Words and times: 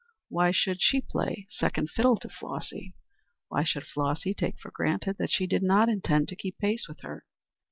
Why 0.29 0.49
should 0.49 0.81
she 0.81 0.99
play 0.99 1.45
second 1.51 1.91
fiddle 1.91 2.17
to 2.21 2.27
Flossy? 2.27 2.95
Why 3.49 3.63
should 3.63 3.85
Flossy 3.85 4.33
take 4.33 4.57
for 4.59 4.71
granted 4.71 5.17
that 5.19 5.29
she 5.29 5.45
did 5.45 5.61
not 5.61 5.89
intend 5.89 6.27
to 6.29 6.35
keep 6.35 6.57
pace 6.57 6.87
with 6.87 7.01
her? 7.01 7.23